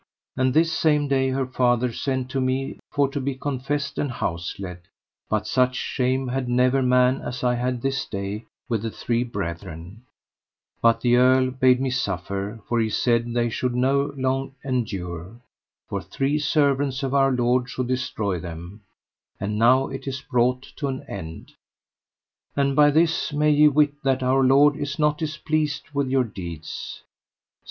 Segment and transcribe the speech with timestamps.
[0.35, 4.79] And this same day her father sent to me for to be confessed and houseled;
[5.29, 10.01] but such shame had never man as I had this day with the three brethren,
[10.81, 15.39] but the earl bade me suffer, for he said they should not long endure,
[15.87, 18.81] for three servants of Our Lord should destroy them,
[19.39, 21.51] and now it is brought to an end.
[22.55, 27.03] And by this may ye wit that Our Lord is not displeased with your deeds.